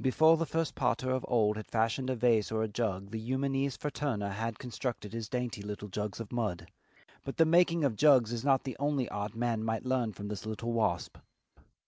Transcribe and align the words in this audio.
Before 0.00 0.36
the 0.36 0.46
first 0.46 0.76
potter 0.76 1.10
of 1.10 1.24
old 1.26 1.56
had 1.56 1.66
fashioned 1.66 2.08
a 2.08 2.14
vase 2.14 2.52
or 2.52 2.62
a 2.62 2.68
jug 2.68 3.10
the 3.10 3.18
Eumenes 3.18 3.76
fraterna 3.76 4.30
had 4.30 4.56
constructed 4.60 5.12
his 5.12 5.28
dainty 5.28 5.62
little 5.62 5.88
jugs 5.88 6.20
of 6.20 6.30
mud. 6.30 6.68
But 7.24 7.38
the 7.38 7.44
making 7.44 7.82
of 7.82 7.96
jugs 7.96 8.32
is 8.32 8.44
not 8.44 8.62
the 8.62 8.76
only 8.78 9.08
art 9.08 9.34
man 9.34 9.64
might 9.64 9.84
learn 9.84 10.12
from 10.12 10.28
this 10.28 10.46
little 10.46 10.72
wasp. 10.72 11.18